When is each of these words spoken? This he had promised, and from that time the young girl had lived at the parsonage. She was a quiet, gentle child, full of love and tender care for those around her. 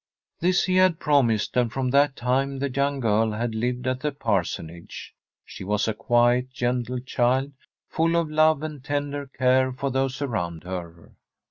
This 0.39 0.63
he 0.63 0.77
had 0.77 0.97
promised, 0.97 1.55
and 1.55 1.71
from 1.71 1.91
that 1.91 2.15
time 2.15 2.57
the 2.57 2.71
young 2.71 2.99
girl 2.99 3.33
had 3.33 3.53
lived 3.53 3.85
at 3.85 3.99
the 3.99 4.11
parsonage. 4.11 5.13
She 5.45 5.63
was 5.63 5.87
a 5.87 5.93
quiet, 5.93 6.49
gentle 6.49 6.99
child, 7.01 7.51
full 7.87 8.15
of 8.15 8.27
love 8.31 8.63
and 8.63 8.83
tender 8.83 9.27
care 9.27 9.71
for 9.71 9.91
those 9.91 10.19
around 10.19 10.63
her. 10.63 11.11